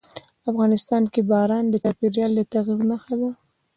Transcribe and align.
افغانستان 0.49 1.03
کې 1.13 1.21
باران 1.31 1.65
د 1.69 1.75
چاپېریال 1.83 2.31
د 2.35 2.41
تغیر 2.51 2.79
نښه 2.89 3.15
ده. 3.21 3.31